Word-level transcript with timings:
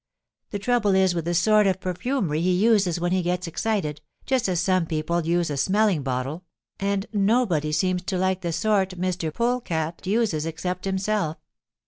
"The 0.49 0.57
trouble 0.57 0.95
is 0.95 1.13
with 1.13 1.25
the 1.25 1.35
sort 1.35 1.67
of 1.67 1.79
perfumery 1.79 2.41
he 2.41 2.53
uses 2.53 2.99
when 2.99 3.11
he 3.11 3.21
gets 3.21 3.45
excited, 3.45 4.01
just 4.25 4.49
as 4.49 4.59
some 4.59 4.87
people 4.87 5.23
use 5.27 5.51
a 5.51 5.57
smelling 5.57 6.01
bottle, 6.01 6.43
and 6.79 7.05
nobody 7.13 7.71
seems 7.71 8.01
to 8.05 8.17
like 8.17 8.41
the 8.41 8.51
sort 8.51 8.97
Mr. 8.97 9.31
Polecat 9.31 10.07
uses 10.07 10.47
except 10.47 10.85
himself. 10.85 11.37